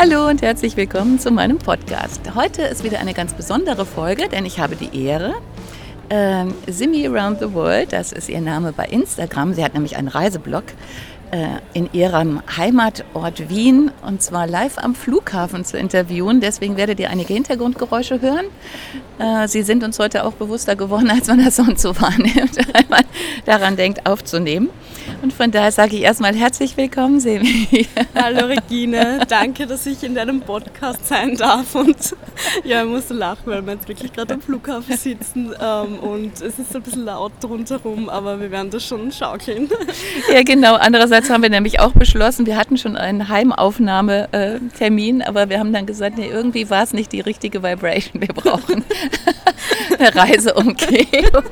[0.00, 2.20] Hallo und herzlich willkommen zu meinem Podcast.
[2.36, 5.34] Heute ist wieder eine ganz besondere Folge, denn ich habe die Ehre,
[6.08, 10.06] ähm, Simi Around the World, das ist ihr Name bei Instagram, sie hat nämlich einen
[10.06, 10.62] Reiseblog,
[11.32, 16.40] äh, in ihrem Heimatort Wien und zwar live am Flughafen zu interviewen.
[16.40, 18.46] Deswegen werdet ihr einige Hintergrundgeräusche hören.
[19.18, 22.88] Äh, sie sind uns heute auch bewusster geworden, als man das sonst so wahrnimmt, wenn
[22.88, 23.02] man
[23.46, 24.70] daran denkt, aufzunehmen.
[25.22, 27.86] Und von daher sage ich erstmal herzlich willkommen, Semi.
[28.14, 31.74] Hallo Regine, danke, dass ich in deinem Podcast sein darf.
[31.74, 32.14] Und
[32.64, 36.58] ja, ich musste lachen, weil wir jetzt wirklich gerade am Flughafen sitzen ähm, und es
[36.58, 39.68] ist ein bisschen laut rundherum, aber wir werden das schon schaukeln.
[40.32, 40.74] Ja, genau.
[40.74, 45.86] Andererseits haben wir nämlich auch beschlossen, wir hatten schon einen Heimaufnahmetermin, aber wir haben dann
[45.86, 48.20] gesagt, nee, irgendwie war es nicht die richtige Vibration.
[48.20, 48.84] Wir brauchen
[49.98, 51.44] eine Reiseumgehung.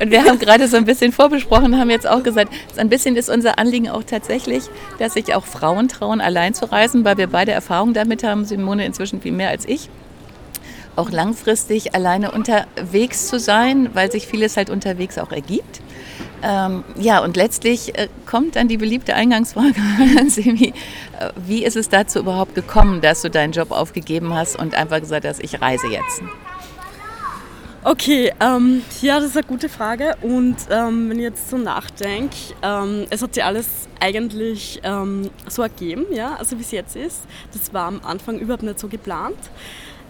[0.00, 3.28] Und wir haben gerade so ein bisschen vorbesprochen, haben jetzt auch gesagt, ein bisschen ist
[3.28, 4.64] unser Anliegen auch tatsächlich,
[4.98, 8.84] dass sich auch Frauen trauen, allein zu reisen, weil wir beide Erfahrung damit haben, Simone
[8.84, 9.90] inzwischen viel mehr als ich
[10.96, 15.80] auch langfristig alleine unterwegs zu sein, weil sich vieles halt unterwegs auch ergibt.
[16.42, 19.80] Ähm, ja, und letztlich äh, kommt dann die beliebte Eingangsfrage
[20.18, 20.68] an Semi.
[21.18, 25.00] Äh, wie ist es dazu überhaupt gekommen, dass du deinen Job aufgegeben hast und einfach
[25.00, 26.22] gesagt hast, ich reise jetzt?
[27.82, 30.14] Okay, ähm, ja, das ist eine gute Frage.
[30.20, 35.62] Und ähm, wenn ich jetzt so nachdenke, ähm, es hat sich alles eigentlich ähm, so
[35.62, 37.22] ergeben, ja, also wie es jetzt ist.
[37.54, 39.38] Das war am Anfang überhaupt nicht so geplant.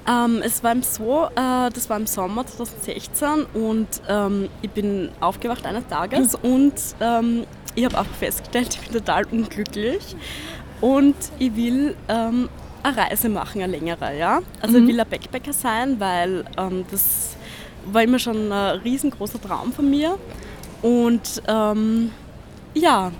[0.08, 5.64] Ähm, es war so, äh, das war im Sommer 2016 und ähm, ich bin aufgewacht
[5.64, 6.74] eines Tages und
[7.76, 10.16] ich habe auch festgestellt, ich bin total unglücklich
[10.80, 12.48] und ich will eine
[12.82, 14.40] Reise machen, eine längere, ja.
[14.60, 14.82] Also mhm.
[14.82, 16.44] ich will ein Backpacker sein, weil
[16.90, 17.36] das
[17.86, 20.18] war immer schon ein riesengroßer Traum von mir.
[20.82, 22.12] Und ähm,
[22.74, 23.12] ja,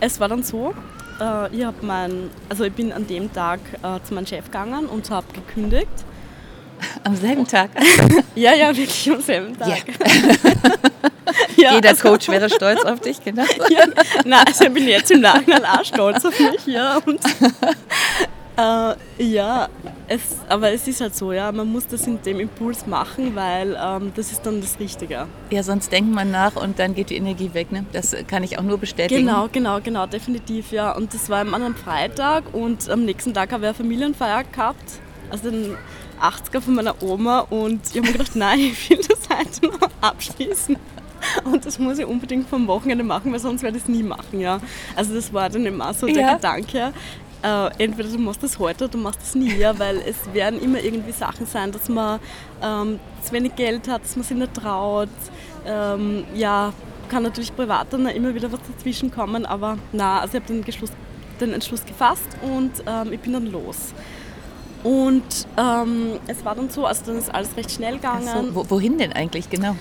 [0.00, 0.74] es war dann so,
[1.20, 5.10] äh, ich, mein, also ich bin an dem Tag äh, zu meinem Chef gegangen und
[5.10, 5.88] habe gekündigt.
[7.04, 7.70] Am selben Tag?
[8.34, 9.68] ja, ja, wirklich am selben Tag.
[9.68, 9.82] Yeah.
[11.56, 13.44] ja, Jeder also, Coach wäre stolz auf dich, genau.
[13.70, 13.84] ja,
[14.24, 16.66] nein, also ich bin jetzt im Nachhinein auch stolz auf mich.
[16.66, 17.20] Ja, und
[18.56, 19.68] äh, ja,
[20.08, 23.78] es, aber es ist halt so, ja, man muss das in dem Impuls machen, weil
[23.80, 25.26] ähm, das ist dann das Richtige.
[25.50, 27.84] Ja, sonst denkt man nach und dann geht die Energie weg, ne?
[27.92, 29.26] Das kann ich auch nur bestätigen.
[29.26, 30.92] Genau, genau, genau, definitiv, ja.
[30.92, 35.00] Und das war am anderen Freitag und am nächsten Tag habe ich eine Familienfeier gehabt,
[35.30, 35.76] also den
[36.20, 39.90] 80er von meiner Oma und ich habe mir gedacht, nein, ich will das heute noch
[40.00, 40.76] abschließen.
[41.44, 44.40] Und das muss ich unbedingt vom Wochenende machen, weil sonst werde ich es nie machen,
[44.40, 44.60] ja.
[44.96, 46.34] Also das war dann immer so der ja.
[46.34, 46.92] Gedanke
[47.42, 50.82] äh, entweder du machst das heute oder du machst das nie, weil es werden immer
[50.82, 52.20] irgendwie Sachen sein, dass man
[52.62, 55.08] ähm, zu wenig Geld hat, dass man sich nicht traut.
[55.66, 56.72] Ähm, ja,
[57.08, 60.64] kann natürlich privat dann immer wieder was dazwischen kommen, aber na, also ich habe den,
[61.40, 63.92] den Entschluss gefasst und ähm, ich bin dann los.
[64.82, 68.52] Und ähm, es war dann so, also dann ist alles recht schnell gegangen.
[68.54, 69.76] So, wohin denn eigentlich genau?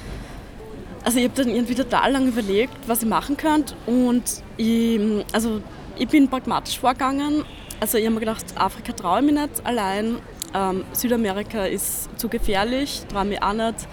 [1.06, 4.24] Also ich habe dann irgendwie total lange überlegt, was ich machen könnte und
[4.58, 5.00] ich,
[5.32, 5.62] also
[6.00, 7.44] ich bin pragmatisch vorgegangen.
[7.80, 10.18] Also ich habe mir gedacht, Afrika traue ich mich nicht allein.
[10.54, 13.88] Ähm, Südamerika ist zu gefährlich, traue mich auch nicht.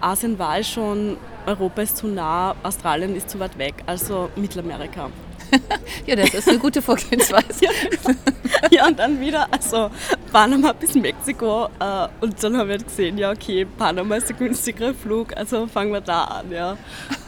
[0.00, 1.16] Asien war ich schon,
[1.46, 5.10] Europa ist zu nah, Australien ist zu weit weg, also Mittelamerika.
[6.06, 7.64] ja, das ist eine gute Vorgehensweise.
[7.64, 7.70] ja,
[8.70, 9.90] ja, und dann wieder, also
[10.32, 11.68] Panama bis Mexiko.
[11.78, 15.92] Äh, und dann haben wir gesehen, ja, okay, Panama ist der günstigere Flug, also fangen
[15.92, 16.76] wir da an, ja.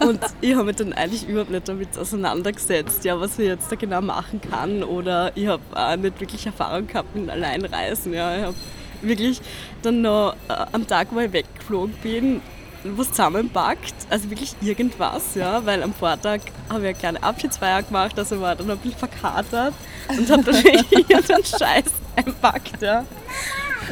[0.00, 3.76] Und ich habe mich dann eigentlich überhaupt nicht damit auseinandergesetzt, ja, was ich jetzt da
[3.76, 4.82] genau machen kann.
[4.82, 8.36] Oder ich habe auch nicht wirklich Erfahrung gehabt mit Alleinreisen, ja.
[8.36, 8.56] Ich habe
[9.02, 9.40] wirklich
[9.82, 12.42] dann noch äh, am Tag, wo ich weggeflogen bin,
[12.84, 18.18] was zusammenpackt, also wirklich irgendwas, ja, weil am Vortag habe ich eine kleine Abschiedsfeier gemacht,
[18.18, 19.74] also war dann ein bisschen verkatert
[20.08, 23.04] und habe dann wirklich den Scheiß einpackt, ja.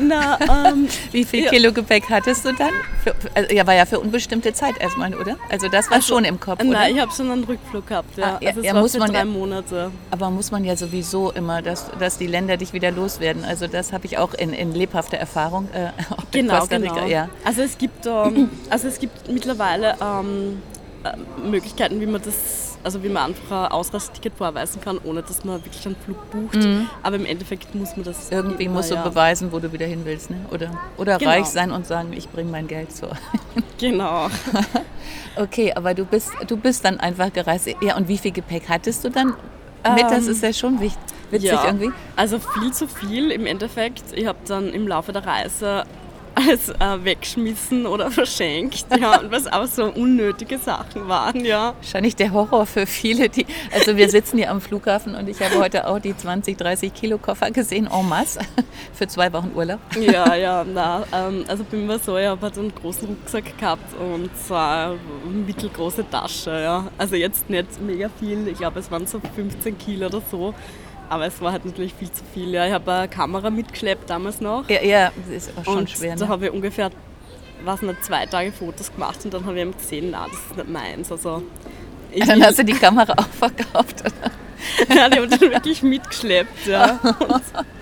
[0.01, 1.51] Na, ähm, Wie viel ja.
[1.51, 2.73] Kilo Gepäck hattest du dann?
[3.03, 5.37] Für, also, ja, war ja für unbestimmte Zeit erstmal, oder?
[5.51, 6.71] Also das war schon im Kopf, oder?
[6.71, 8.35] Nein, ich habe schon einen Rückflug gehabt, ja.
[8.35, 9.91] Ah, ja, also es ja, muss für man drei ja- Monate.
[10.11, 13.45] Aber muss man ja sowieso immer, dass, dass die Länder dich wieder loswerden.
[13.45, 15.69] Also das habe ich auch in, in lebhafter Erfahrung.
[15.73, 15.89] Äh,
[16.31, 17.07] Genau, genau.
[17.07, 17.29] Ja.
[17.45, 20.61] Also es gibt, ähm, also es gibt mittlerweile ähm,
[21.05, 21.17] äh,
[21.49, 25.65] Möglichkeiten, wie man das, also wie man einfach ein Ausreiseticket vorweisen kann, ohne dass man
[25.65, 26.59] wirklich einen Flug bucht.
[27.03, 28.37] Aber im Endeffekt muss man das Mhm.
[28.37, 29.03] Irgendwie immer, musst du ja.
[29.03, 30.31] beweisen, wo du wieder hin willst.
[30.31, 30.37] Ne?
[30.53, 31.31] Oder, oder Genau.
[31.31, 33.09] reich sein und sagen, ich bringe mein Geld so.
[33.79, 34.29] Genau.
[35.37, 37.69] Okay, aber du bist, du bist dann einfach gereist.
[37.81, 40.03] Ja, und wie viel Gepäck hattest du dann mit?
[40.11, 41.93] Das Ähm, ist ja schon wichtig, witzig ja, irgendwie.
[42.17, 44.03] Also viel zu viel im Endeffekt.
[44.15, 45.85] Ich habe dann im Laufe der Reise
[46.39, 51.75] alles äh, weggeschmissen oder verschenkt, ja, und was auch so unnötige Sachen waren, ja.
[51.77, 53.47] Wahrscheinlich der Horror für viele, die.
[53.73, 57.19] Also wir sitzen hier am Flughafen und ich habe heute auch die 20, 30 Kilo
[57.19, 58.41] Koffer gesehen, en masse,
[58.93, 59.81] für zwei Wochen Urlaub.
[60.01, 63.95] Ja, ja, na, ähm, also bin mir so, ich habe halt einen großen Rucksack gehabt
[63.99, 64.99] und so eine
[65.47, 66.89] mittelgroße Tasche, ja.
[66.97, 70.55] Also jetzt nicht mega viel, ich glaube es waren so 15 Kilo oder so,
[71.09, 72.67] aber es war halt natürlich viel zu viel, ja.
[72.67, 76.17] Ich habe eine Kamera mitgeschleppt damals noch Ja, ja das ist auch schon und schwer.
[76.17, 76.29] da Ne?
[76.31, 76.91] habe ich ungefähr,
[77.65, 80.57] was nicht, zwei Tage Fotos gemacht und dann habe ich eben gesehen, na, das ist
[80.57, 81.43] nicht meins, also...
[82.11, 84.01] Ich Dann hast du die Kamera auch verkauft.
[84.01, 84.95] Oder?
[84.97, 86.99] ja, die haben dann wirklich mitgeschleppt, ja.
[87.03, 87.43] Und,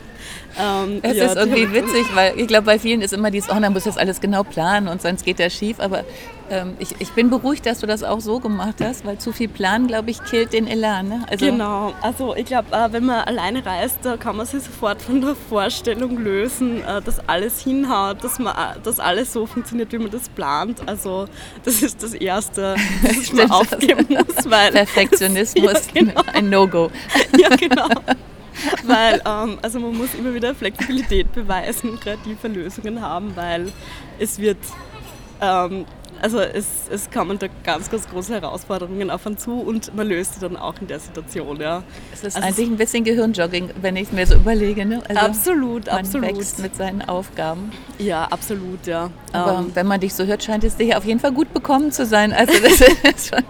[0.59, 3.59] ähm, Es ja, ist irgendwie witzig, weil ich glaube, bei vielen ist immer dieses, oh,
[3.61, 5.81] dann muss das alles genau planen und sonst geht das schief.
[5.81, 6.05] Aber
[6.51, 9.49] ähm, ich, ich bin beruhigt, dass du das auch so gemacht hast, weil zu viel
[9.49, 11.09] Plan, glaube ich, killt den Elan.
[11.09, 11.27] Ne?
[11.29, 15.03] Also, Genau, also ich glaube, äh, wenn man alleine reist, da kann man sich sofort
[15.03, 19.93] von der Vorstellung lösen, äh, dass alles hinhaut, dass, man, äh, dass alles so funktioniert,
[19.93, 20.81] wie man das plant.
[20.87, 21.27] Also
[21.65, 23.53] das ist das Erste, das man Stimmt.
[23.53, 24.73] aufgeben muss, weil...
[24.73, 26.23] Perfektionismus, Ja, genau.
[26.33, 26.91] ein No-Go.
[27.39, 27.89] ja, genau.
[28.85, 33.73] Weil, ähm, also man muss immer wieder Flexibilität beweisen, kreative Lösungen haben, weil
[34.19, 34.59] es wird,
[35.41, 35.85] ähm,
[36.23, 40.35] also es, es kommen da ganz, ganz große Herausforderungen auf einen zu und man löst
[40.35, 41.83] sie dann auch in der Situation, ja.
[42.13, 44.87] Es ist Also eigentlich ein bisschen Gehirnjogging, wenn ich es mir so überlege.
[44.87, 45.03] Ne?
[45.09, 46.27] Also absolut, man absolut.
[46.27, 47.71] wächst mit seinen Aufgaben.
[47.99, 49.11] Ja, absolut, ja.
[49.33, 51.53] Aber Ähm, wenn man dich so hört, scheint es dir ja auf jeden Fall gut
[51.53, 52.33] bekommen zu sein.
[52.33, 52.81] Also das
[53.15, 53.45] ist schon,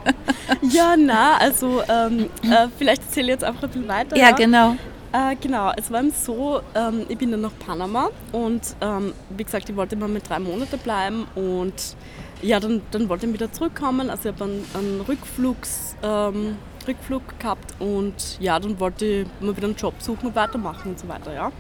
[0.70, 4.17] ja, na, also ähm, äh, vielleicht erzähle ich jetzt einfach ein bisschen weiter.
[4.17, 4.76] ja, genau.
[5.16, 9.44] Äh, genau, es war eben so, ähm, ich bin dann nach Panama und ähm, wie
[9.44, 11.96] gesagt, ich wollte mal mit drei Monate bleiben und
[12.42, 14.10] ja, dann, dann wollte ich wieder zurückkommen.
[14.10, 19.56] Also ich habe einen, einen Rückflugs, ähm, Rückflug gehabt und ja, dann wollte ich mal
[19.56, 21.50] wieder einen Job suchen und weitermachen und so weiter, ja.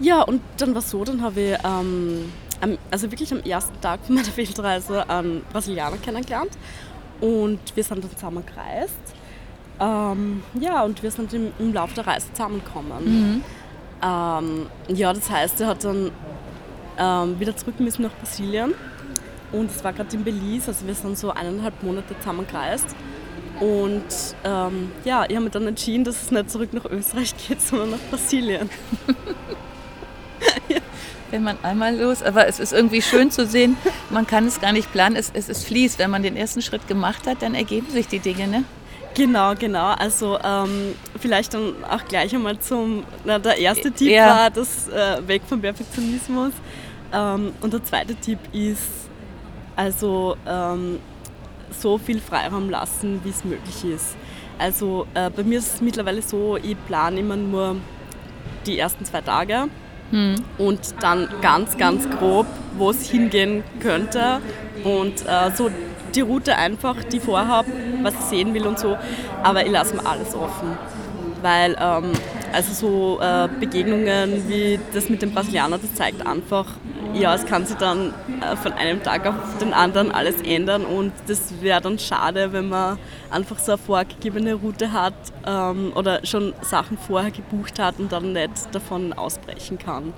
[0.00, 2.32] Ja, und dann war es so, dann habe ich ähm,
[2.90, 6.50] also wirklich am ersten Tag von meiner Weltreise einen Brasilianer kennengelernt
[7.20, 9.14] und wir sind dann zusammen gereist.
[9.80, 13.42] Ähm, ja, und wir sind im, im Laufe der Reise zusammengekommen.
[14.02, 16.10] Ähm, ja, das heißt, er hat dann
[16.98, 18.74] ähm, wieder zurück müssen nach Brasilien
[19.52, 22.86] und es war gerade in Belize, also wir sind so eineinhalb Monate zusammen gereist.
[23.60, 24.04] Und
[24.44, 27.90] ähm, ja, ich habe mich dann entschieden, dass es nicht zurück nach Österreich geht, sondern
[27.90, 28.70] nach Brasilien.
[31.30, 33.76] Wenn man einmal los, aber es ist irgendwie schön zu sehen,
[34.10, 35.98] man kann es gar nicht planen, es, es ist fließt.
[35.98, 38.46] Wenn man den ersten Schritt gemacht hat, dann ergeben sich die Dinge.
[38.46, 38.64] Ne?
[39.18, 39.88] Genau, genau.
[39.98, 44.26] Also ähm, vielleicht dann auch gleich einmal zum, na, der erste Tipp Ja.
[44.26, 46.52] war das äh, Weg vom Perfektionismus.
[47.12, 49.08] Ähm, und der zweite Tipp ist
[49.74, 51.00] also ähm,
[51.80, 54.16] so viel Freiraum lassen, wie es möglich ist.
[54.56, 57.76] Also äh, bei mir ist es mittlerweile so, ich plane immer nur
[58.66, 59.64] die ersten zwei Tage
[60.56, 62.46] und dann ganz, ganz grob,
[62.78, 64.40] wo es hingehen könnte
[64.82, 65.70] und äh, so
[66.14, 67.70] die Route einfach, die vorhabe,
[68.02, 68.96] was ich sehen will und so,
[69.42, 70.76] aber ich lasse mir alles offen.
[71.42, 72.12] Weil ähm,
[72.52, 76.66] also so äh, Begegnungen wie das mit dem Brasilianer, das zeigt einfach,
[77.14, 81.12] ja, es kann sich dann äh, von einem Tag auf den anderen alles ändern und
[81.26, 82.98] das wäre dann schade, wenn man
[83.30, 85.14] einfach so eine vorgegebene Route hat
[85.46, 90.12] ähm, oder schon Sachen vorher gebucht hat und dann nicht davon ausbrechen kann.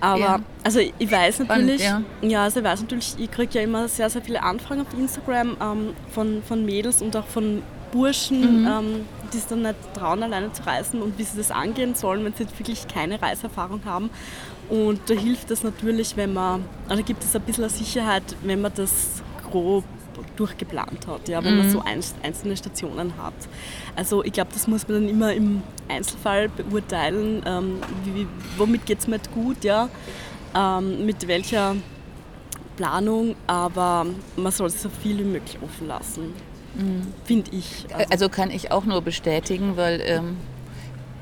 [0.00, 0.40] Aber Ja.
[0.64, 2.02] also ich weiß natürlich, ja.
[2.22, 2.44] ja.
[2.44, 5.90] also ich weiß natürlich, ich kriege ja immer sehr, sehr viele Anfragen auf Instagram ähm,
[6.12, 10.64] von, von Mädels und auch von Burschen, ähm, die es dann nicht trauen, alleine zu
[10.64, 14.10] reisen und wie sie das angehen sollen, wenn sie jetzt wirklich keine Reiserfahrung haben.
[14.68, 18.72] Und da hilft es natürlich, wenn man, oder gibt es ein bisschen Sicherheit, wenn man
[18.74, 19.84] das grob
[20.36, 23.34] durchgeplant hat, ja, wenn man so einz- einzelne Stationen hat.
[23.96, 28.26] Also ich glaube, das muss man dann immer im Einzelfall beurteilen, ähm, wie,
[28.56, 29.88] womit geht es mir gut, ja,
[30.54, 31.76] ähm, mit welcher
[32.76, 36.32] Planung, aber man soll es so viel wie möglich offen lassen,
[37.24, 37.86] finde ich.
[37.92, 40.36] Also, Also kann ich auch nur bestätigen, weil ähm,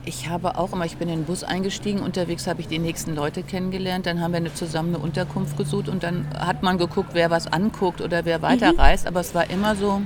[0.09, 3.15] ich habe auch immer, ich bin in den Bus eingestiegen, unterwegs habe ich die nächsten
[3.15, 7.11] Leute kennengelernt, dann haben wir eine, zusammen eine Unterkunft gesucht und dann hat man geguckt,
[7.13, 9.09] wer was anguckt oder wer weiterreist, mhm.
[9.09, 10.01] aber es war immer so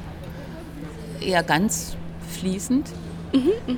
[1.21, 1.97] eher ganz
[2.31, 2.91] fließend.
[3.33, 3.75] Mhm, mh.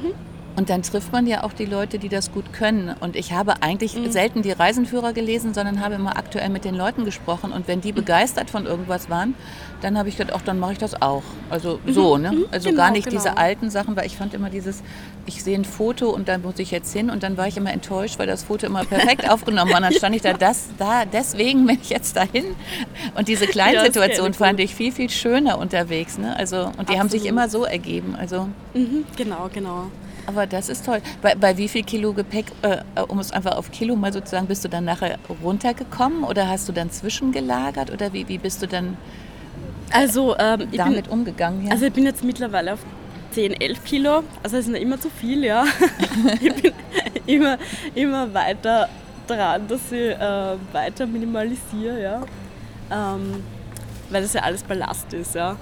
[0.57, 2.95] Und dann trifft man ja auch die Leute, die das gut können.
[3.01, 4.13] Und ich habe eigentlich mhm.
[4.13, 7.51] selten die Reisenführer gelesen, sondern habe immer aktuell mit den Leuten gesprochen.
[7.51, 7.97] Und wenn die mhm.
[7.97, 9.35] begeistert von irgendwas waren,
[9.81, 11.25] dann habe ich gedacht, auch dann mache ich das auch.
[11.51, 11.93] Also mhm.
[11.93, 12.33] so, ne?
[12.33, 12.45] Mhm.
[12.53, 13.21] Also genau, gar nicht genau.
[13.21, 14.83] diese alten Sachen, weil ich fand immer dieses,
[15.27, 17.73] ich sehe ein Foto und dann muss ich jetzt hin und dann war ich immer
[17.73, 19.79] enttäuscht, weil das Foto immer perfekt aufgenommen war.
[19.79, 22.45] Und dann stand ich da, das, da, deswegen bin ich jetzt dahin.
[23.17, 26.17] Und diese kleinen ja, fand ich viel, viel schöner unterwegs.
[26.17, 26.37] Ne?
[26.37, 27.01] Also, und die Absolut.
[27.01, 28.15] haben sich immer so ergeben.
[28.17, 28.49] Also,
[29.17, 29.91] genau, genau.
[30.26, 31.00] Aber das ist toll.
[31.23, 32.78] Bei, bei wie viel Kilo Gepäck, äh,
[33.09, 36.73] um es einfach auf Kilo mal sozusagen, bist du dann nachher runtergekommen oder hast du
[36.73, 38.97] dann zwischengelagert oder wie, wie bist du dann
[39.90, 41.66] also, ähm, damit bin, umgegangen?
[41.66, 41.73] Ja?
[41.73, 42.81] Also ich bin jetzt mittlerweile auf
[43.33, 44.23] 10, 11 Kilo.
[44.43, 45.64] Also es ist nicht immer zu viel, ja.
[46.40, 46.73] ich bin
[47.26, 47.59] immer,
[47.95, 48.88] immer weiter
[49.26, 52.23] dran, dass ich äh, weiter minimalisiere, ja.
[52.90, 53.43] Ähm,
[54.11, 55.57] weil das ja alles Ballast ist, ja.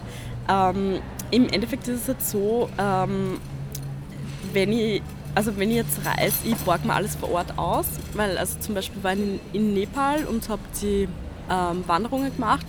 [0.49, 1.01] Ähm,
[1.31, 3.41] Im Endeffekt ist es jetzt so, ähm,
[4.53, 5.03] wenn ich,
[5.35, 8.75] also wenn ich jetzt reise, ich borge mir alles vor Ort aus, weil also zum
[8.75, 11.09] Beispiel war ich in, in Nepal und habe die
[11.51, 12.67] ähm, Wanderungen gemacht,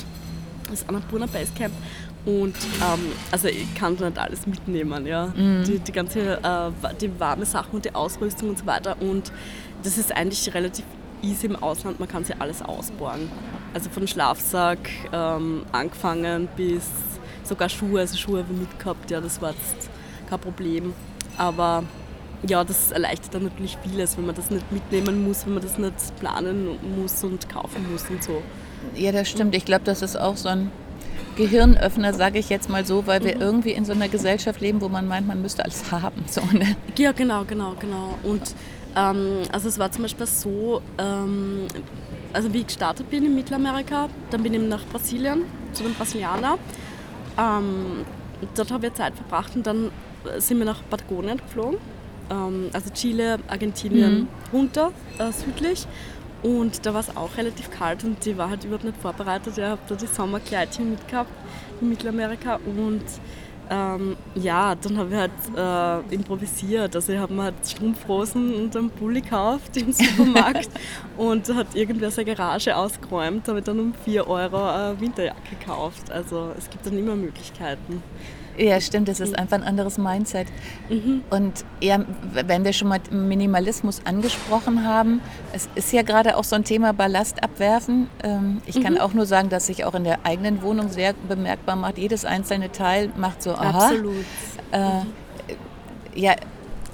[0.70, 1.74] das Annapurna Basecamp
[2.26, 5.28] und ähm, also ich kann nicht alles mitnehmen, ja.
[5.36, 5.64] Mhm.
[5.66, 9.32] Die, die ganze, äh, die warme Sachen und die Ausrüstung und so weiter und
[9.84, 10.86] das ist eigentlich relativ
[11.22, 13.30] easy im Ausland, man kann sich alles ausborgen.
[13.74, 16.84] Also von Schlafsack ähm, angefangen bis
[17.44, 19.90] sogar Schuhe, also Schuhe habe ich mitgehabt, ja, das war jetzt
[20.30, 20.94] kein Problem.
[21.38, 21.84] Aber
[22.48, 25.78] ja, das erleichtert dann natürlich vieles, wenn man das nicht mitnehmen muss, wenn man das
[25.78, 28.42] nicht planen muss und kaufen muss und so.
[28.96, 29.56] Ja, das stimmt.
[29.56, 30.72] Ich glaube, das ist auch so ein
[31.36, 33.42] Gehirnöffner, sage ich jetzt mal so, weil wir mhm.
[33.42, 36.24] irgendwie in so einer Gesellschaft leben, wo man meint, man müsste alles haben.
[36.28, 36.76] So, ne?
[36.98, 38.18] Ja, genau, genau, genau.
[38.24, 38.54] Und
[38.96, 41.68] ähm, also es war zum Beispiel so, ähm,
[42.34, 46.58] also wie ich gestartet bin in Mittelamerika, dann bin ich nach Brasilien, zu den Brasilianer.
[47.38, 48.06] Ähm,
[48.56, 49.92] dort habe ich Zeit verbracht und dann
[50.38, 51.78] sind wir nach Patagonien geflogen,
[52.30, 54.28] ähm, also Chile, Argentinien mhm.
[54.52, 55.88] runter, äh, südlich.
[56.42, 59.58] Und da war es auch relativ kalt und die war halt überhaupt nicht vorbereitet.
[59.58, 61.32] Ich habe da die Sommerkleidchen mitgehabt
[61.80, 63.02] in Mittelamerika und
[63.70, 65.32] ähm, ja, dann habe ich halt
[66.12, 66.96] äh, improvisiert.
[66.96, 70.70] Also ich habe mir halt Strumpfhosen und einen Pulli gekauft im Supermarkt
[71.18, 76.12] und hat irgendwer seine Garage ausgeräumt, habe dann um 4 Euro eine Winterjacke gekauft.
[76.12, 78.04] Also es gibt dann immer Möglichkeiten.
[78.58, 80.48] Ja, stimmt, das ist einfach ein anderes Mindset.
[80.90, 81.24] Mhm.
[81.30, 85.22] Und ja, wenn wir schon mal Minimalismus angesprochen haben,
[85.54, 88.10] es ist ja gerade auch so ein Thema Ballast abwerfen.
[88.24, 89.00] Ähm, ich kann mhm.
[89.00, 91.98] auch nur sagen, dass sich auch in der eigenen Wohnung sehr bemerkbar macht.
[91.98, 93.86] Jedes einzelne Teil macht so, aha.
[93.86, 94.26] Absolut.
[94.72, 95.02] Äh,
[96.16, 96.36] ja,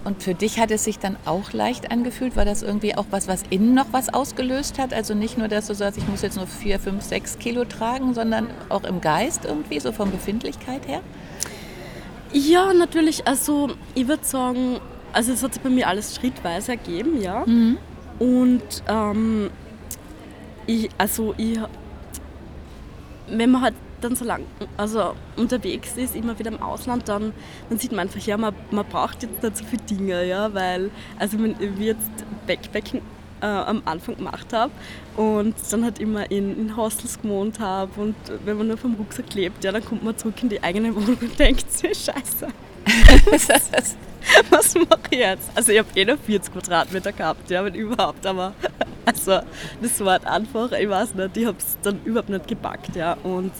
[0.05, 2.35] und für dich hat es sich dann auch leicht angefühlt?
[2.35, 4.93] War das irgendwie auch was, was innen noch was ausgelöst hat?
[4.93, 8.13] Also nicht nur, dass du sagst, ich muss jetzt nur vier, fünf, sechs Kilo tragen,
[8.13, 11.01] sondern auch im Geist irgendwie, so von Befindlichkeit her?
[12.31, 13.25] Ja, natürlich.
[13.27, 14.79] Also ich würde sagen,
[15.13, 17.45] also es hat sich bei mir alles schrittweise ergeben, ja.
[17.45, 17.77] Mhm.
[18.19, 19.49] Und ähm,
[20.67, 21.59] ich, also ich,
[23.27, 24.43] wenn man halt dann so lang
[24.77, 27.33] also unterwegs ist, immer wieder im Ausland, dann,
[27.69, 30.89] dann sieht man einfach, ja, man, man braucht jetzt nicht so viele Dinge, ja, weil,
[31.17, 32.09] also wenn ich jetzt
[32.47, 33.01] Backpacking
[33.41, 34.71] äh, am Anfang gemacht habe
[35.15, 38.15] und dann halt immer in, in Hostels gewohnt habe und
[38.45, 41.17] wenn man nur vom Rucksack lebt, ja, dann kommt man zurück in die eigene Wohnung
[41.21, 42.47] und denkt sich, scheiße.
[44.49, 45.49] Was mache ich jetzt?
[45.55, 48.53] Also ich habe eh nur 40 Quadratmeter gehabt, ja, wenn überhaupt, aber
[49.05, 49.39] also
[49.81, 53.17] das war halt einfach, ich weiß nicht, ich habe es dann überhaupt nicht gepackt, ja,
[53.23, 53.51] und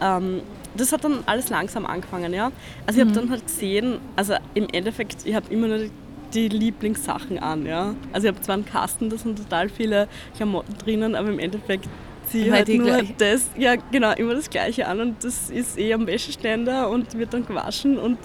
[0.00, 0.42] ähm,
[0.76, 2.52] das hat dann alles langsam angefangen, ja.
[2.86, 3.22] Also ich habe mhm.
[3.22, 5.90] dann halt gesehen, also im Endeffekt, ich habe immer nur
[6.34, 7.66] die Lieblingssachen an.
[7.66, 7.94] Ja?
[8.12, 11.88] Also ich habe zwar einen Kasten, da sind total viele Klamotten drinnen, aber im Endeffekt
[12.26, 13.14] ziehe ich halt nur gleich.
[13.18, 17.34] das, ja genau, immer das Gleiche an und das ist eh am Wäscheständer und wird
[17.34, 18.18] dann gewaschen und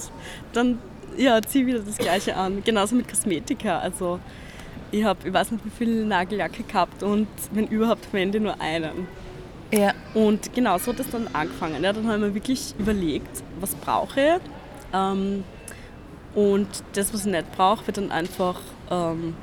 [0.53, 0.77] dann
[1.17, 2.61] ja, ziehe ich wieder das Gleiche an.
[2.63, 3.79] Genauso mit Kosmetika.
[3.79, 4.19] Also
[4.91, 8.59] ich habe, ich weiß nicht, wie viele Nagellacke gehabt und wenn überhaupt verwende ich nur
[8.59, 9.07] einen.
[9.73, 9.93] Ja.
[10.13, 11.83] Und genau so hat das dann angefangen.
[11.83, 14.41] Ja, dann haben wir wirklich überlegt, was brauche ich.
[14.93, 15.43] Ähm,
[16.35, 18.59] und das, was ich nicht brauche, wird dann einfach
[18.91, 19.35] ähm,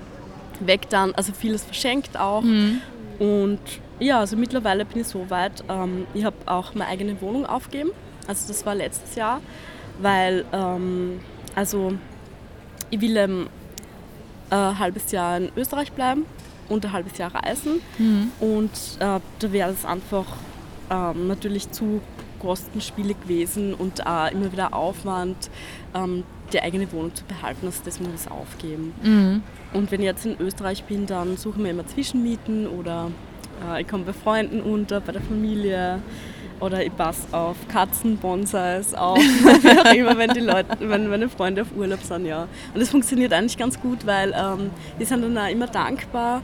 [0.61, 1.15] weg dann.
[1.15, 2.43] Also vieles verschenkt auch.
[2.43, 2.81] Mhm.
[3.19, 3.61] Und
[3.99, 7.91] ja, also mittlerweile bin ich so weit, ähm, ich habe auch meine eigene Wohnung aufgegeben.
[8.27, 9.41] Also das war letztes Jahr,
[10.01, 11.21] weil ähm,
[11.55, 11.95] also
[12.91, 13.49] ich will ähm,
[14.51, 16.27] ein halbes Jahr in Österreich bleiben
[16.69, 17.81] und ein halbes Jahr reisen.
[17.99, 18.33] Mhm.
[18.41, 20.27] Und äh, da wäre es einfach
[20.91, 22.01] ähm, natürlich zu
[22.39, 25.51] kostenspielig gewesen und auch immer wieder Aufwand.
[25.95, 28.93] Ähm, die eigene Wohnung zu behalten, also das muss ich aufgeben.
[29.03, 29.43] Mhm.
[29.73, 33.11] Und wenn ich jetzt in Österreich bin, dann suchen wir immer Zwischenmieten oder
[33.71, 36.01] äh, ich komme bei Freunden unter, bei der Familie
[36.61, 39.19] oder ich passe auf Katzen, Bonsais auf,
[39.85, 42.43] auch immer, wenn die Leute, wenn meine Freunde auf Urlaub sind, ja.
[42.73, 46.41] Und das funktioniert eigentlich ganz gut, weil ähm, die sind dann auch immer dankbar,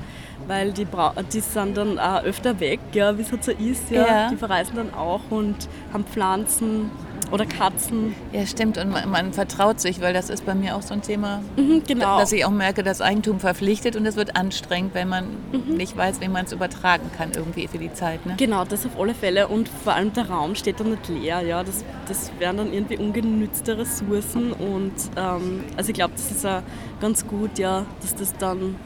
[0.49, 0.87] weil die,
[1.33, 4.07] die sind dann auch öfter weg, ja, wie es halt so ist, ja.
[4.07, 4.31] Ja.
[4.31, 6.91] Die verreisen dann auch und haben Pflanzen
[7.30, 8.14] oder Katzen.
[8.32, 8.78] Ja, stimmt.
[8.78, 11.82] Und man, man vertraut sich, weil das ist bei mir auch so ein Thema, Mhm,
[11.87, 12.18] genau.
[12.18, 15.75] dass ich auch merke, dass Eigentum verpflichtet und es wird anstrengend, wenn man Mhm.
[15.76, 18.25] nicht weiß, wie man es übertragen kann irgendwie für die Zeit.
[18.26, 18.35] Ne?
[18.38, 19.49] Genau, das auf alle Fälle.
[19.49, 21.40] Und vor allem der Raum steht dann nicht leer.
[21.42, 21.62] Ja?
[21.64, 24.52] Das, das wären dann irgendwie ungenützte Ressourcen.
[24.52, 26.62] Und ähm, also ich glaube, das ist auch
[27.00, 28.76] ganz gut, ja, dass das dann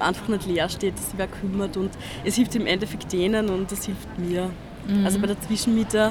[0.00, 1.76] einfach nicht leer steht, dass sich wer kümmert.
[1.76, 1.90] Und
[2.24, 4.50] es hilft im Endeffekt denen und es hilft mir.
[5.04, 6.10] Also bei der Zwischenmieter,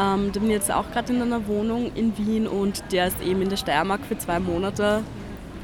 [0.00, 3.20] ähm, da bin ich jetzt auch gerade in einer Wohnung in Wien und der ist
[3.22, 5.02] eben in der Steiermark für zwei Monate.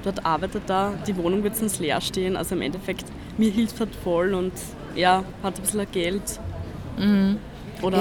[0.05, 0.93] Dort arbeitet er.
[1.07, 2.37] Die Wohnung wird sonst leer stehen.
[2.37, 3.07] Also im Endeffekt,
[3.38, 4.52] mir hilft halt voll und
[4.95, 6.23] er hat ein bisschen Geld.
[6.97, 7.38] Oder, Mhm.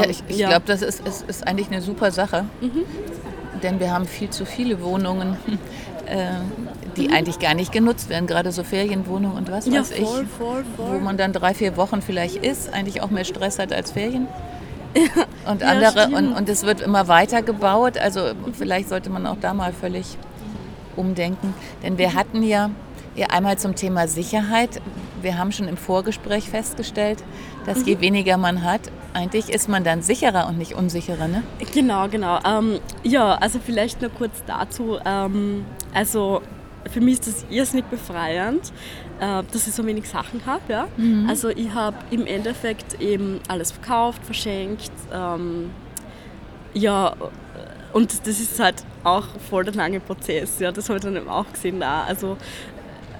[0.04, 0.50] Ja, ich, ich ja.
[0.50, 2.46] glaube, das ist, ist, ist eigentlich eine super Sache.
[3.63, 5.38] Denn wir haben viel zu viele Wohnungen,
[6.06, 6.27] äh,
[6.98, 9.74] die eigentlich gar nicht genutzt werden, gerade so Ferienwohnungen und was Mhm.
[9.74, 10.38] ja, weiß voll, ich.
[10.38, 11.00] voll, Wo voll.
[11.00, 14.27] man dann drei, vier Wochen vielleicht ist, eigentlich auch mehr Stress hat als Ferien.
[15.48, 17.98] Und Ja, andere, und, und es wird immer weiter gebaut.
[17.98, 20.18] Also vielleicht sollte man auch da mal völlig
[20.96, 21.54] umdenken.
[21.84, 22.70] Denn wir hatten ja,
[23.16, 24.82] ja einmal zum Thema Sicherheit,
[25.22, 27.24] wir haben schon im Vorgespräch festgestellt,
[27.66, 27.86] dass Mhm.
[27.86, 28.82] je weniger man hat,
[29.14, 31.28] eigentlich ist man dann sicherer und nicht unsicherer.
[31.28, 31.44] Ne?
[31.74, 32.40] Genau, genau.
[32.46, 34.98] Ähm, ja, also vielleicht nur kurz dazu.
[35.06, 36.42] Ähm, also
[36.92, 38.72] für mich ist das irrsinnig befreiend,
[39.19, 40.62] äh, dass ich so wenig Sachen habe.
[40.69, 40.88] Ja?
[41.27, 44.91] Also ich habe im Endeffekt eben alles verkauft, verschenkt.
[45.13, 45.72] Ähm,
[46.74, 47.15] ja,
[47.93, 50.60] und das ist halt auch voll der lange Prozess.
[50.60, 50.72] Ja?
[50.72, 51.79] Das habe ich dann eben auch gesehen.
[51.79, 52.03] Da.
[52.03, 52.38] Also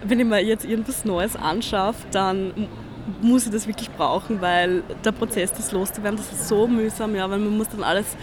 [0.04, 2.68] wenn ich mir jetzt irgendwas Neues anschaffe, dann
[3.22, 7.30] muss ich das wirklich brauchen, weil der Prozess, das loszuwerden, das ist so mühsam, ja,
[7.30, 8.18] weil man muss dann alles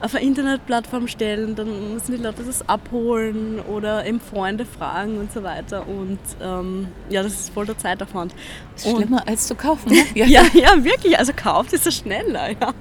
[0.00, 5.32] auf eine Internetplattform stellen, dann müssen die Leute das abholen oder eben Freunde fragen und
[5.32, 8.34] so weiter und ähm, ja, das ist voll der Zeitaufwand.
[8.76, 9.90] Ist Und- schlimmer als zu kaufen.
[9.92, 10.02] Ne?
[10.14, 12.72] Ja, ja, wirklich, also kauft ist es schneller, ja.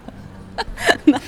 [1.05, 1.19] na,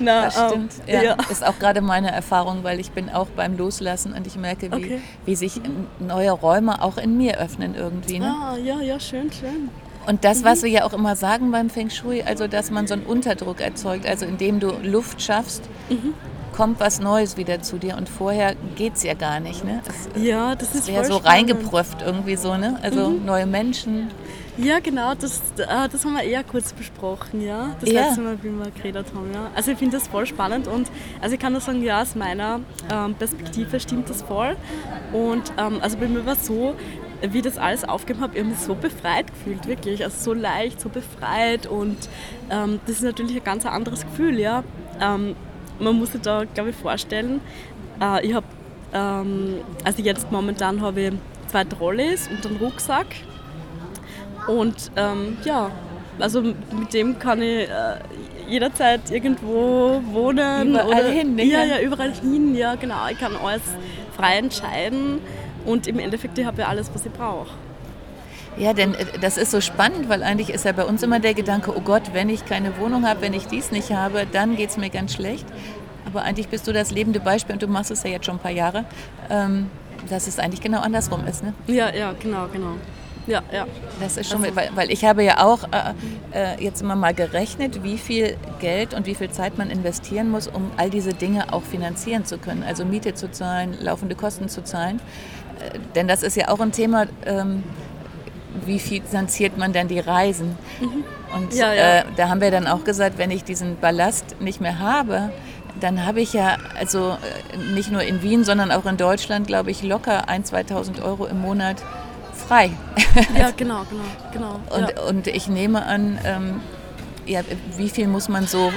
[0.00, 0.72] na, Das ähm, stimmt.
[0.88, 4.70] Ja, Ist auch gerade meine Erfahrung, weil ich bin auch beim Loslassen und ich merke,
[4.72, 5.00] wie, Okay.
[5.26, 8.18] wie sich ähm, neue Räume auch in mir öffnen irgendwie.
[8.18, 8.26] Ne?
[8.34, 9.68] Ah, ja, ja, schön, schön.
[10.06, 12.94] Und das, was wir ja auch immer sagen beim Feng Shui, also dass man so
[12.94, 15.62] einen Unterdruck erzeugt, also indem du Luft schaffst,
[16.52, 19.64] kommt was Neues wieder zu dir und vorher geht es ja gar nicht.
[19.64, 19.80] Ne?
[19.86, 22.78] Es Ja, das ist voll so reingeprüft irgendwie so, ne?
[22.82, 24.08] Also neue Menschen.
[24.56, 27.70] Ja, genau, das, äh, das haben wir eher kurz besprochen, ja.
[27.80, 28.02] Das Ja.
[28.02, 29.50] letzte Mal, wie wir geredet haben, ja.
[29.54, 32.60] Also ich finde das voll spannend und also ich kann nur sagen, ja, aus meiner
[32.92, 34.56] ähm, Perspektive stimmt das voll.
[35.12, 36.74] Und ähm, also bei mir war es so,
[37.22, 40.02] wie ich das alles aufgegeben habe, ich habe mich so befreit gefühlt, wirklich.
[40.02, 41.96] Also so leicht, so befreit und
[42.50, 44.64] ähm, das ist natürlich ein ganz anderes Gefühl, ja.
[45.00, 45.34] Ähm,
[45.78, 47.40] man muss sich da, glaube ich, vorstellen,
[48.00, 48.46] äh, ich habe,
[48.92, 51.12] ähm, also jetzt momentan habe ich
[51.48, 53.06] zwei Trolleys und einen Rucksack
[54.46, 55.70] und ähm, ja,
[56.18, 57.98] also mit dem kann ich äh,
[58.48, 60.70] jederzeit irgendwo wohnen.
[60.70, 61.44] Überall oder, hin, ne?
[61.44, 63.08] Ja, ja, überall hin, ja, genau.
[63.10, 63.62] Ich kann alles
[64.16, 65.20] frei entscheiden
[65.64, 67.48] und im Endeffekt, ich habe ja alles, was ich brauche.
[68.56, 71.34] Ja, denn äh, das ist so spannend, weil eigentlich ist ja bei uns immer der
[71.34, 74.70] Gedanke, oh Gott, wenn ich keine Wohnung habe, wenn ich dies nicht habe, dann geht
[74.70, 75.46] es mir ganz schlecht.
[76.06, 78.40] Aber eigentlich bist du das lebende Beispiel und du machst es ja jetzt schon ein
[78.40, 78.84] paar Jahre,
[79.28, 79.70] ähm,
[80.08, 81.42] dass es eigentlich genau andersrum ist.
[81.42, 81.54] Ne?
[81.66, 82.74] Ja, ja, genau, genau.
[83.26, 83.66] Ja, ja.
[84.00, 85.92] Das ist schon, weil, weil ich habe ja auch äh,
[86.32, 90.48] äh, jetzt immer mal gerechnet, wie viel Geld und wie viel Zeit man investieren muss,
[90.48, 92.64] um all diese Dinge auch finanzieren zu können.
[92.64, 95.00] Also Miete zu zahlen, laufende Kosten zu zahlen.
[95.60, 97.62] Äh, denn das ist ja auch ein Thema, ähm,
[98.64, 100.56] wie finanziert man denn die Reisen?
[101.36, 101.98] Und Ja, ja.
[101.98, 105.30] Äh, da haben wir dann auch gesagt, wenn ich diesen Ballast nicht mehr habe,
[105.80, 107.16] dann habe ich ja also
[107.52, 111.26] äh, nicht nur in Wien, sondern auch in Deutschland, glaube ich, locker 1.000, 2.000 Euro
[111.26, 111.76] im Monat
[112.34, 112.70] frei.
[113.38, 114.60] Ja, genau, genau, genau.
[114.70, 115.02] Und, ja.
[115.04, 116.60] und ich nehme an, ähm,
[117.26, 117.42] ja,
[117.76, 118.72] wie viel muss man so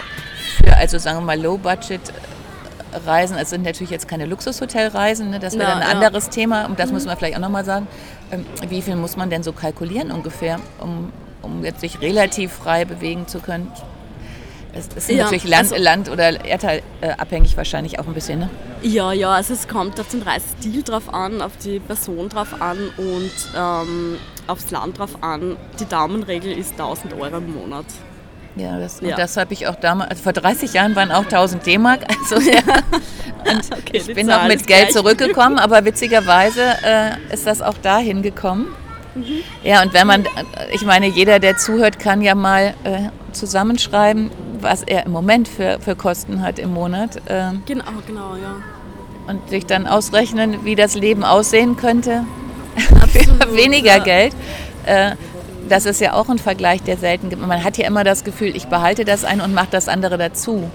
[0.57, 2.01] für, also sagen wir mal Low-Budget
[3.05, 6.07] Reisen, es sind natürlich jetzt keine Luxushotelreisen, ne, das wäre dann ein ja.
[6.07, 7.87] anderes Thema und das müssen wir vielleicht auch nochmal sagen.
[8.31, 12.85] Ähm, wie viel muss man denn so kalkulieren ungefähr, um, um jetzt sich relativ frei
[12.85, 13.71] bewegen zu können?
[14.75, 18.39] Es ist Ja, natürlich Land, also- Land oder Erdteil äh, abhängig wahrscheinlich auch ein bisschen.
[18.39, 18.49] Ne?
[18.81, 22.77] Ja, ja, also es kommt auf den Reisestil drauf an, auf die Person drauf an
[22.97, 25.57] und ähm, aufs Land drauf an.
[25.79, 27.85] Die Daumenregel ist 1000 Euro im Monat.
[28.55, 29.15] Ja, das, Ja.
[29.15, 32.01] das habe ich auch damals, also vor 30 Jahren waren auch 1000 D-Mark.
[32.07, 32.59] Also, ja.
[33.51, 38.21] Und okay, ich bin noch mit Geld zurückgekommen, aber witzigerweise äh, ist das auch dahin
[38.21, 38.67] gekommen.
[39.15, 39.43] Mhm.
[39.63, 40.25] Ja, und wenn man,
[40.71, 45.79] ich meine, jeder, der zuhört, kann ja mal äh, zusammenschreiben, was er im Moment für,
[45.79, 47.17] für Kosten hat im Monat.
[47.25, 48.55] Äh, genau, genau, ja.
[49.27, 52.25] Und sich dann ausrechnen, wie das Leben aussehen könnte.
[53.51, 54.03] Weniger ja.
[54.03, 54.35] Geld.
[54.85, 55.11] Äh,
[55.73, 57.41] das ist ja auch ein Vergleich, der selten gibt.
[57.41, 60.69] Man hat ja immer das Gefühl, ich behalte das ein und mache das andere dazu.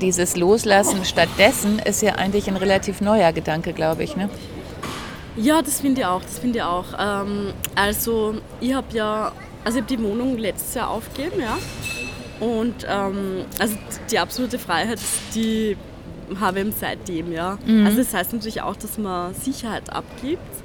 [0.00, 4.14] Dieses Loslassen stattdessen ist ja eigentlich ein relativ neuer Gedanke, glaube ich.
[4.14, 4.30] Ne?
[5.34, 6.22] Ja, das finde ich auch.
[6.22, 6.84] Das finde ich auch.
[7.00, 9.32] Ähm, also ich habe ja,
[9.64, 11.58] also ich habe die Wohnung letztes Jahr aufgegeben, ja.
[12.38, 13.74] Und ähm, also
[14.08, 15.00] die absolute Freiheit,
[15.34, 15.76] die
[16.38, 17.58] habe ich seitdem, ja.
[17.66, 17.86] Mhm.
[17.86, 20.62] Also das heißt natürlich auch, dass man Sicherheit abgibt.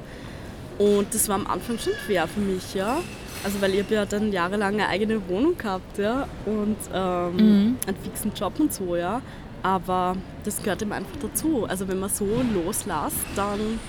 [0.78, 2.98] Und das war am Anfang schon schwer für mich, ja.
[3.44, 6.28] Also weil ich habe ja dann jahrelang eine eigene Wohnung gehabt, ja.
[6.46, 7.78] Und ähm, mhm.
[7.88, 9.22] einen fixen Job und so, ja.
[9.64, 11.66] Aber das gehört eben einfach dazu.
[11.68, 13.80] Also wenn man so loslässt, dann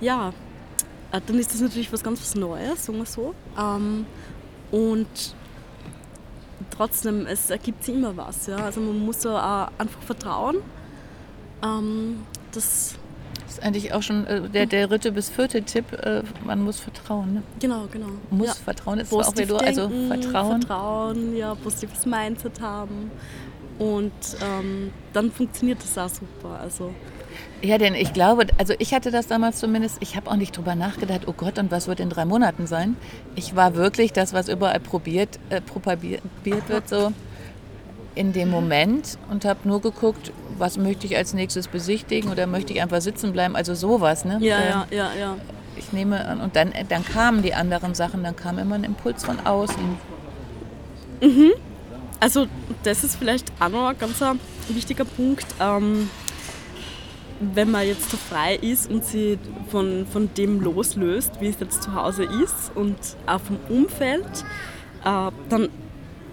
[0.00, 0.32] ja,
[1.12, 3.34] äh, dann ist das natürlich was ganz was Neues, sagen wir so.
[3.58, 4.06] Ähm,
[4.70, 5.34] und
[6.70, 8.46] trotzdem, es ergibt sich immer was.
[8.46, 8.56] Ja?
[8.56, 10.58] Also man muss da auch einfach vertrauen.
[11.62, 12.22] Ähm,
[13.50, 16.78] das ist eigentlich auch schon äh, der, der dritte bis vierte Tipp, äh, man muss
[16.78, 17.34] vertrauen.
[17.34, 17.42] Ne?
[17.58, 18.06] Genau, genau.
[18.30, 18.54] Muss ja.
[18.54, 20.62] vertrauen ist Positiv auch wieder, also vertrauen.
[20.62, 23.10] Vertrauen, ja, positives Mindset haben.
[23.80, 26.60] Und ähm, dann funktioniert das auch super.
[26.60, 26.94] Also
[27.60, 30.76] ja, denn ich glaube, also ich hatte das damals zumindest, ich habe auch nicht drüber
[30.76, 32.96] nachgedacht, oh Gott, und was wird in drei Monaten sein?
[33.34, 37.12] Ich war wirklich das, was überall probiert, äh, propagiert wird, so
[38.14, 42.72] in dem Moment und habe nur geguckt, was möchte ich als nächstes besichtigen oder möchte
[42.72, 44.38] ich einfach sitzen bleiben, also sowas, ne?
[44.40, 45.36] Ja, äh, ja, ja, ja.
[45.76, 49.24] Ich nehme an, und dann, dann kamen die anderen Sachen, dann kam immer ein Impuls
[49.24, 49.96] von außen.
[51.22, 51.52] Mhm.
[52.18, 52.46] Also
[52.82, 54.22] das ist vielleicht auch noch ein ganz
[54.68, 55.46] wichtiger Punkt.
[55.58, 56.10] Ähm,
[57.40, 59.38] wenn man jetzt so frei ist und sie
[59.70, 64.44] von, von dem loslöst, wie es jetzt zu Hause ist und auch vom Umfeld,
[65.04, 65.70] äh, dann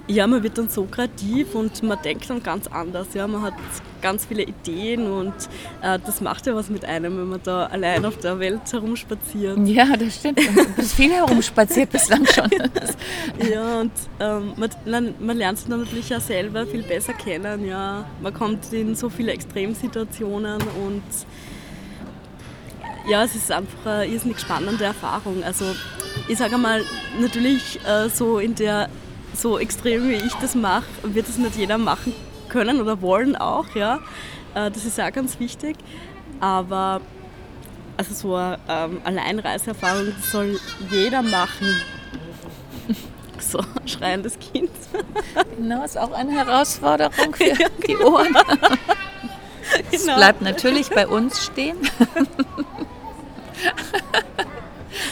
[0.07, 3.07] ja, man wird dann so kreativ und man denkt dann ganz anders.
[3.13, 3.53] Ja, man hat
[4.01, 5.33] ganz viele Ideen und
[5.81, 9.57] äh, das macht ja was mit einem, wenn man da allein auf der Welt herumspaziert.
[9.67, 10.39] Ja, das stimmt.
[10.39, 12.49] Du bist viel herumspaziert bislang schon.
[13.51, 14.53] ja, und ähm,
[14.85, 17.65] man, man lernt sich dann natürlich auch selber viel besser kennen.
[17.65, 21.03] Ja, man kommt in so viele Extremsituationen und
[23.09, 25.43] ja, es ist einfach eine irrsinnig spannende Erfahrung.
[25.43, 25.65] Also
[26.27, 26.81] ich sage mal,
[27.19, 28.89] natürlich äh, so in der
[29.37, 32.13] so extrem wie ich das mache, wird es nicht jeder machen
[32.49, 33.99] können oder wollen auch, ja.
[34.55, 35.75] Äh, das ist ja ganz wichtig.
[36.39, 37.01] Aber
[37.97, 41.67] also so eine ähm, Alleinreiseerfahrung soll jeder machen.
[43.39, 44.71] So, schreiendes Kind.
[45.57, 48.13] Genau, ist auch eine Herausforderung für ja, die genau.
[48.13, 48.35] Ohren.
[49.91, 50.17] Es genau.
[50.17, 51.77] bleibt natürlich bei uns stehen.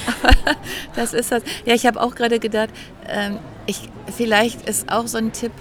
[0.08, 0.56] Aber
[0.96, 1.44] das ist das.
[1.66, 2.70] Ja, ich habe auch gerade gedacht,
[3.08, 5.52] ähm, ich, vielleicht ist auch so ein Tipp,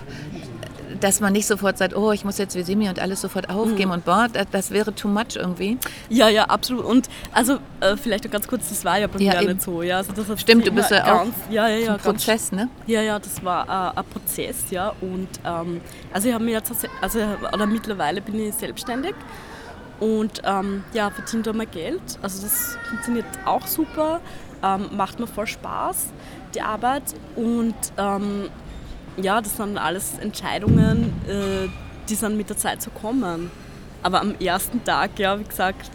[1.00, 3.96] dass man nicht sofort sagt, oh, ich muss jetzt Visimi und alles sofort aufgeben mhm.
[3.96, 5.76] und boah, das, das, wäre too much irgendwie.
[6.08, 6.84] Ja, ja, absolut.
[6.84, 9.82] Und also äh, vielleicht noch ganz kurz, das war ja bei mir nicht so.
[9.82, 9.98] Ja.
[9.98, 12.68] Also das Stimmt, du bist ja auch ja, ja, ja, ein Prozess, ne?
[12.86, 14.94] Ja, ja, das war äh, ein Prozess, ja.
[15.00, 15.80] Und ähm,
[16.12, 17.18] also ich habe mir jetzt, also
[17.52, 19.14] oder mittlerweile bin ich selbstständig
[20.00, 22.02] und ähm, ja, verdiene da mal Geld.
[22.22, 24.20] Also das funktioniert auch super,
[24.64, 26.12] ähm, macht mir voll Spaß
[26.54, 27.02] die Arbeit
[27.36, 28.48] und ähm,
[29.16, 31.68] ja, das sind alles Entscheidungen, äh,
[32.08, 33.50] die sind mit der Zeit so kommen.
[34.02, 35.90] Aber am ersten Tag, ja, wie gesagt,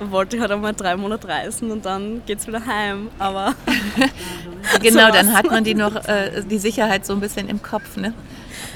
[0.00, 3.08] wollte ich halt einmal drei Monate reisen und dann geht es wieder heim.
[3.18, 3.54] Aber
[4.82, 8.12] genau, dann hat man die noch äh, die Sicherheit so ein bisschen im Kopf, ne?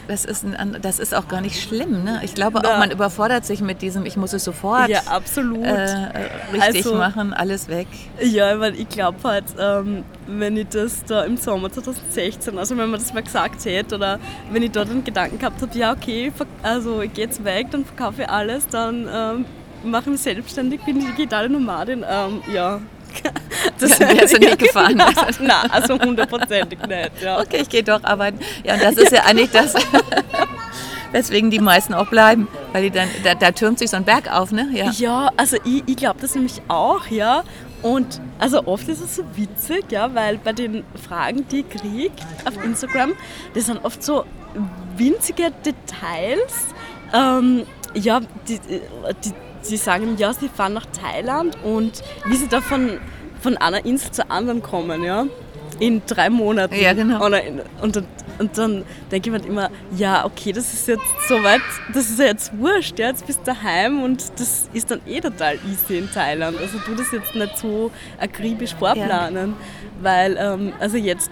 [0.08, 2.04] Das ist, ein, das ist auch gar nicht schlimm.
[2.04, 2.20] Ne?
[2.22, 5.64] Ich glaube auch, man überfordert sich mit diesem, ich muss es sofort ja, absolut.
[5.64, 6.08] Äh,
[6.52, 7.86] richtig also, machen, alles weg.
[8.20, 12.90] Ja, weil ich glaube halt, ähm, wenn ich das da im Sommer 2016, also wenn
[12.90, 14.18] man das mal gesagt hätte oder
[14.50, 17.84] wenn ich dort den Gedanken gehabt habe, ja okay, also ich gehe jetzt weg, dann
[17.84, 19.44] verkaufe ich alles, dann ähm,
[19.84, 22.80] mache ich mich selbstständig, bin digitale Nomadin, ähm, ja,
[23.80, 24.92] das wärst du nicht gefahren.
[24.92, 25.06] Genau.
[25.40, 27.10] Nein, also hundertprozentig nicht.
[27.22, 27.40] Ja.
[27.40, 28.38] Okay, ich gehe doch arbeiten.
[28.64, 29.74] Ja, und das ist ja, ja eigentlich das,
[31.12, 32.48] weswegen die meisten auch bleiben.
[32.72, 34.68] Weil die dann, da, da türmt sich so ein Berg auf, ne?
[34.72, 37.44] Ja, ja also ich, ich glaube das nämlich auch, ja.
[37.82, 42.12] Und also oft ist es so witzig, ja, weil bei den Fragen, die ich kriege
[42.44, 43.12] auf Instagram,
[43.54, 44.24] das sind oft so
[44.96, 46.66] winzige Details.
[47.12, 52.60] Ähm, ja, die, die, sie sagen, ja, sie fahren nach Thailand und wie sie da
[52.60, 52.98] von,
[53.40, 55.26] von einer Insel zur anderen kommen, ja,
[55.78, 56.74] in drei Monaten.
[56.74, 57.26] Ja, genau.
[57.26, 58.06] In, und dann,
[58.38, 61.60] Und dann denke ich mir immer, ja, okay, das ist jetzt soweit,
[61.92, 65.20] das ist ja jetzt wurscht, ja, jetzt bist du daheim und das ist dann eh
[65.20, 66.58] total easy in Thailand.
[66.58, 70.02] Also tu das jetzt nicht so akribisch vorplanen, ja.
[70.02, 71.30] weil, ähm, also jetzt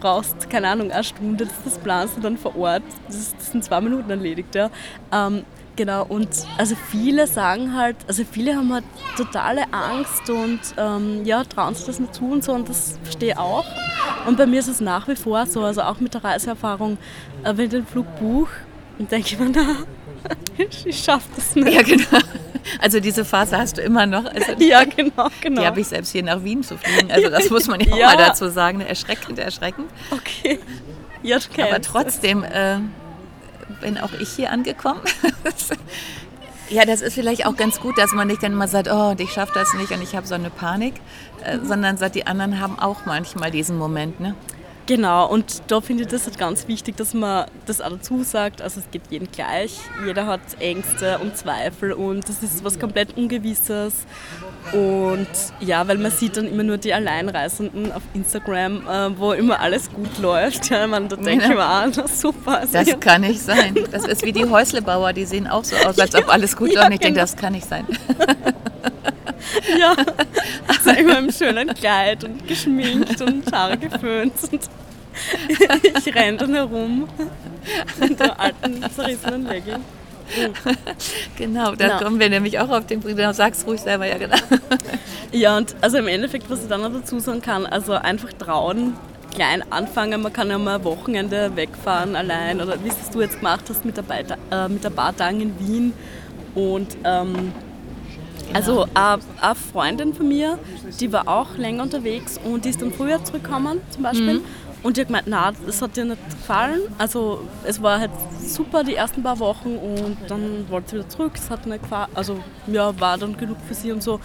[0.00, 3.80] brauchst, keine Ahnung, eine Stunde, das planst du dann vor Ort, das, das sind zwei
[3.80, 4.70] Minuten erledigt, ja.
[5.12, 5.44] Ähm,
[5.78, 8.82] Genau, und also viele sagen halt, also viele haben halt
[9.16, 13.28] totale Angst und ähm, ja, trauen sich das nicht zu und so und das verstehe
[13.28, 13.64] ich auch.
[14.26, 16.98] Und bei mir ist es nach wie vor so, also auch mit der Reiseerfahrung,
[17.44, 18.50] äh, wenn ich den Flug buche,
[18.98, 21.72] denke ich mir, na, ich schaffe das nicht.
[21.72, 22.26] Ja, genau.
[22.80, 24.24] Also diese Phase hast du immer noch.
[24.24, 25.60] Also ja, genau, genau.
[25.60, 27.12] Die habe ich selbst hier nach Wien zu fliegen.
[27.12, 28.08] Also das muss man ja, ja.
[28.08, 28.80] auch mal dazu sagen.
[28.80, 29.86] Erschreckend, erschreckend.
[30.10, 30.58] Okay.
[31.22, 32.42] Ja, Aber trotzdem...
[32.42, 32.78] Äh,
[33.80, 35.00] bin auch ich hier angekommen.
[36.68, 39.32] ja, das ist vielleicht auch ganz gut, dass man nicht dann immer sagt, oh, ich
[39.32, 40.94] schaffe das nicht und ich habe so eine Panik,
[41.44, 44.20] äh, sondern sagt, die anderen haben auch manchmal diesen Moment.
[44.20, 44.34] Ne?
[44.88, 48.62] Genau, und da finde ich das halt ganz wichtig, dass man das auch dazu sagt.
[48.62, 53.14] Also es geht jedem gleich, jeder hat Ängste und Zweifel und das ist was komplett
[53.14, 53.92] Ungewisses.
[54.72, 55.28] Und
[55.60, 59.90] ja, weil man sieht dann immer nur die Alleinreisenden auf Instagram, äh, wo immer alles
[59.92, 60.70] gut läuft.
[60.70, 62.60] Ja, man, da denke ich mir, ah, super.
[62.60, 63.76] Also das kann nicht sein.
[63.92, 66.80] Das ist wie die Häuslebauer, die sehen auch so aus, als ob alles gut ja,
[66.80, 66.86] läuft.
[66.86, 67.14] Und ich genau.
[67.14, 67.86] denke, das kann nicht sein.
[69.78, 69.94] ja,
[70.66, 74.34] also immer im schönen Kleid und geschminkt und Haare geföhnt.
[74.50, 74.60] Und
[76.06, 77.08] ich renne dann herum
[77.98, 79.84] mit der alten, zerrissenen Legging.
[81.36, 81.98] Genau, da genau.
[81.98, 83.18] kommen wir nämlich auch auf den Punkt.
[83.18, 84.36] Du sagst ruhig selber, ja genau.
[85.32, 88.94] Ja, und also im Endeffekt, was ich dann noch dazu sagen kann, also einfach trauen,
[89.34, 90.22] klein anfangen.
[90.22, 93.96] Man kann ja mal Wochenende wegfahren allein oder wie es du jetzt gemacht hast mit
[93.96, 94.04] der,
[94.50, 95.92] äh, mit der Bartang in Wien.
[96.54, 97.52] Und ähm,
[98.54, 99.20] also eine,
[99.72, 100.58] Freundin von mir,
[101.00, 104.34] die war auch länger unterwegs und die ist dann früher zurückgekommen zum Beispiel.
[104.34, 104.44] Mhm.
[104.82, 106.80] Und die hat gemeint, nein, das hat ihr nicht gefallen.
[106.98, 111.32] Also es war halt super die ersten paar Wochen und dann wollte sie wieder zurück.
[111.34, 112.08] Es hat nicht gefallen.
[112.14, 114.20] Also ja, war dann genug für sie und so.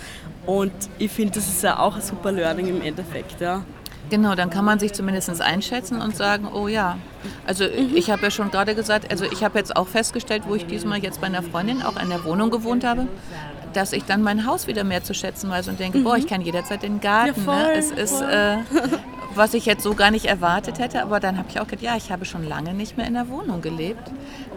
[0.46, 3.64] Und ich finde, das ist ja auch ein super Learning im Endeffekt, ja.
[4.10, 6.98] Genau, dann kann man sich zumindest einschätzen und sagen, oh ja.
[7.48, 7.96] Also mhm.
[7.96, 11.00] ich habe ja schon gerade gesagt, also ich habe jetzt auch festgestellt, wo ich diesmal
[11.00, 13.08] jetzt bei einer Freundin auch in der Wohnung gewohnt habe,
[13.74, 16.04] dass ich dann mein Haus wieder mehr zu schätzen weiß und denke, mhm.
[16.04, 17.40] boah, ich kann jederzeit in den Garten.
[17.40, 17.74] Ja, voll, ne?
[17.74, 18.58] Es ist, äh,
[19.36, 21.96] was ich jetzt so gar nicht erwartet hätte, aber dann habe ich auch gedacht, ja,
[21.98, 24.12] ich habe schon lange nicht mehr in der Wohnung gelebt.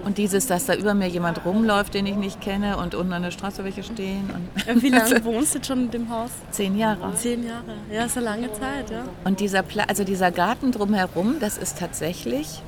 [0.04, 3.22] Und dieses, dass da über mir jemand rumläuft, den ich nicht kenne und unten an
[3.22, 4.30] der Straße welche stehen.
[4.68, 6.30] Und Wie lange wohnst du jetzt schon in dem Haus?
[6.50, 7.12] Zehn Jahre.
[7.14, 9.04] Zehn Jahre, ja, ist eine lange Zeit, ja.
[9.24, 12.62] Und dieser, Pla also dieser Garten drumherum, das ist tatsächlich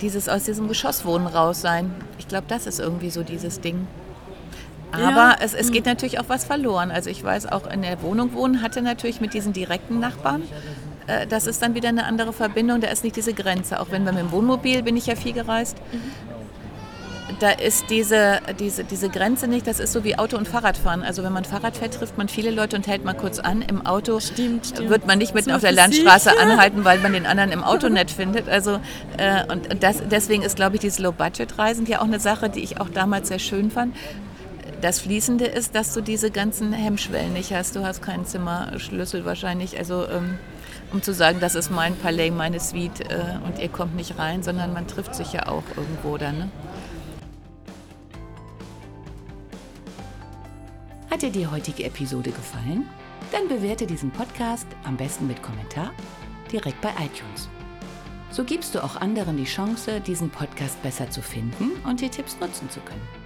[0.00, 1.94] dieses aus diesem Geschosswohnen raus sein.
[2.18, 3.86] Ich glaube, das ist irgendwie so dieses Ding.
[4.92, 5.36] Aber ja.
[5.40, 5.92] es, es geht hm.
[5.92, 6.90] natürlich auch was verloren.
[6.90, 10.42] Also ich weiß, auch in der Wohnung wohnen hatte natürlich mit diesen direkten Nachbarn,
[11.06, 13.80] äh, das ist dann wieder eine andere Verbindung, da ist nicht diese Grenze.
[13.80, 17.36] Auch wenn wir mit dem Wohnmobil, bin ich ja viel gereist, mhm.
[17.40, 21.02] da ist diese, diese, diese Grenze nicht, das ist so wie Auto- und Fahrradfahren.
[21.02, 23.62] Also wenn man Fahrrad fährt, trifft man viele Leute und hält mal kurz an.
[23.62, 24.90] Im Auto stimmt, stimmt.
[24.90, 26.40] wird man nicht mitten auf der Landstraße sich.
[26.40, 28.48] anhalten, weil man den anderen im Auto nett findet.
[28.48, 28.80] Also,
[29.16, 32.80] äh, und das, deswegen ist, glaube ich, dieses Low-Budget-Reisen ja auch eine Sache, die ich
[32.80, 33.94] auch damals sehr schön fand,
[34.80, 37.76] das Fließende ist, dass du diese ganzen Hemmschwellen nicht hast.
[37.76, 39.78] Du hast keinen Zimmerschlüssel wahrscheinlich.
[39.78, 40.38] Also ähm,
[40.92, 44.42] um zu sagen, das ist mein Palais, meine Suite äh, und ihr kommt nicht rein,
[44.42, 46.38] sondern man trifft sich ja auch irgendwo dann.
[46.38, 46.50] Ne?
[51.10, 52.86] Hat dir die heutige Episode gefallen?
[53.32, 55.90] Dann bewerte diesen Podcast am besten mit Kommentar
[56.52, 57.48] direkt bei iTunes.
[58.30, 62.36] So gibst du auch anderen die Chance, diesen Podcast besser zu finden und die Tipps
[62.38, 63.25] nutzen zu können.